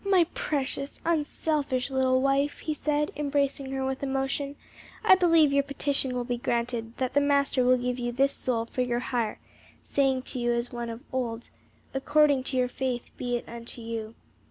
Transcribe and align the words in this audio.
"My 0.03 0.23
precious, 0.33 0.99
unselfish 1.05 1.91
little 1.91 2.23
wife!" 2.23 2.57
he 2.61 2.73
said, 2.73 3.11
embracing 3.15 3.69
her 3.71 3.85
with 3.85 4.01
emotion, 4.01 4.55
"I 5.03 5.13
believe 5.13 5.53
your 5.53 5.61
petition 5.61 6.15
will 6.15 6.23
be 6.23 6.39
granted; 6.39 6.97
that 6.97 7.13
the 7.13 7.21
Master 7.21 7.63
will 7.63 7.77
give 7.77 7.99
you 7.99 8.11
this 8.11 8.33
soul 8.33 8.65
for 8.65 8.81
your 8.81 8.97
hire, 8.97 9.37
saying 9.83 10.23
to 10.23 10.39
you 10.39 10.53
as 10.53 10.69
to 10.69 10.75
one 10.75 10.89
of 10.89 11.01
old, 11.13 11.51
'According 11.93 12.45
to 12.45 12.57
your 12.57 12.67
faith 12.67 13.11
be 13.15 13.37
it 13.37 13.47
unto 13.47 13.79
you.' 13.79 14.15